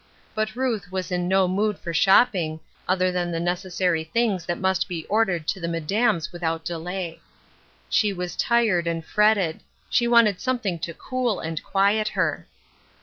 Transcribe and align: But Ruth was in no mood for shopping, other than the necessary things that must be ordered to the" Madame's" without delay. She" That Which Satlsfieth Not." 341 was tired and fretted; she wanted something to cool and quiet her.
But 0.33 0.55
Ruth 0.55 0.91
was 0.91 1.11
in 1.11 1.27
no 1.27 1.47
mood 1.47 1.77
for 1.77 1.93
shopping, 1.93 2.59
other 2.87 3.11
than 3.11 3.29
the 3.31 3.39
necessary 3.39 4.03
things 4.03 4.47
that 4.47 4.57
must 4.57 4.87
be 4.87 5.05
ordered 5.05 5.47
to 5.49 5.59
the" 5.59 5.67
Madame's" 5.77 6.31
without 6.33 6.65
delay. 6.65 7.19
She" 7.87 8.09
That 8.11 8.17
Which 8.17 8.29
Satlsfieth 8.29 8.31
Not." 8.31 8.47
341 8.47 8.87
was 8.87 8.87
tired 8.87 8.87
and 8.87 9.05
fretted; 9.05 9.63
she 9.91 10.07
wanted 10.07 10.41
something 10.41 10.79
to 10.79 10.95
cool 10.95 11.39
and 11.39 11.61
quiet 11.63 12.07
her. 12.07 12.47